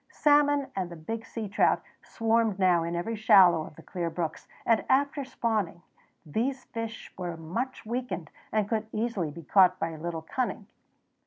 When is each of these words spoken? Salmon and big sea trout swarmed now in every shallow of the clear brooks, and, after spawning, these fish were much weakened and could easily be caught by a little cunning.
Salmon 0.09 0.65
and 0.75 1.05
big 1.05 1.23
sea 1.27 1.47
trout 1.47 1.83
swarmed 2.01 2.57
now 2.57 2.81
in 2.81 2.95
every 2.95 3.15
shallow 3.15 3.67
of 3.67 3.75
the 3.75 3.83
clear 3.83 4.09
brooks, 4.09 4.47
and, 4.65 4.83
after 4.89 5.23
spawning, 5.23 5.83
these 6.25 6.63
fish 6.63 7.13
were 7.19 7.37
much 7.37 7.85
weakened 7.85 8.31
and 8.51 8.67
could 8.67 8.87
easily 8.91 9.29
be 9.29 9.43
caught 9.43 9.77
by 9.77 9.89
a 9.89 9.99
little 10.01 10.23
cunning. 10.23 10.65